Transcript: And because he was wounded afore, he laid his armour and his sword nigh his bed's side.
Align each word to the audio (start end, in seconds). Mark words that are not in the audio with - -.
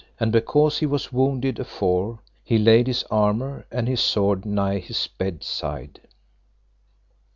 And 0.19 0.31
because 0.31 0.79
he 0.79 0.87
was 0.87 1.13
wounded 1.13 1.59
afore, 1.59 2.21
he 2.43 2.57
laid 2.57 2.87
his 2.87 3.03
armour 3.11 3.67
and 3.69 3.87
his 3.87 4.01
sword 4.01 4.45
nigh 4.47 4.79
his 4.79 5.05
bed's 5.05 5.45
side. 5.45 6.01